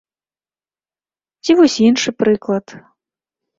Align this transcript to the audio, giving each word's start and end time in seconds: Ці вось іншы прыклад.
Ці 1.45 1.51
вось 1.61 1.77
іншы 1.87 2.09
прыклад. 2.25 2.65